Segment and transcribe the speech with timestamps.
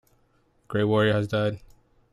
[0.65, 1.59] A great warrior has died.